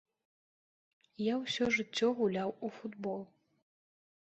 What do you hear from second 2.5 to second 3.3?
у футбол.